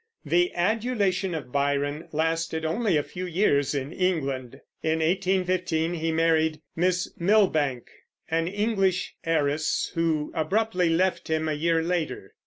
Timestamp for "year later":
11.53-12.33